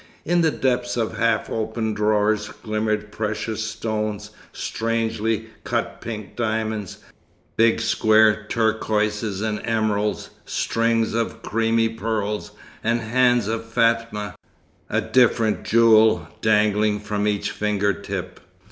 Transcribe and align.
In 0.25 0.41
the 0.41 0.49
depths 0.49 0.97
of 0.97 1.17
half 1.19 1.47
open 1.47 1.93
drawers 1.93 2.47
glimmered 2.63 3.11
precious 3.11 3.63
stones, 3.63 4.31
strangely 4.51 5.49
cut 5.63 6.01
pink 6.01 6.35
diamonds, 6.35 6.97
big 7.55 7.79
square 7.79 8.47
turquoises 8.49 9.41
and 9.41 9.61
emeralds, 9.63 10.31
strings 10.43 11.13
of 11.13 11.43
creamy 11.43 11.87
pearls, 11.89 12.49
and 12.83 12.99
hands 12.99 13.47
of 13.47 13.63
Fatma, 13.63 14.33
a 14.89 15.01
different 15.01 15.61
jewel 15.65 16.27
dangling 16.41 16.99
from 16.99 17.27
each 17.27 17.51
finger 17.51 17.93
tip. 17.93 18.39